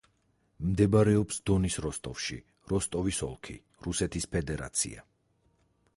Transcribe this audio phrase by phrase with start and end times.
[0.69, 2.39] მდებარეობს დონის როსტოვში,
[2.73, 3.59] როსტოვის ოლქი,
[3.89, 5.07] რუსეთის ფედერაცია.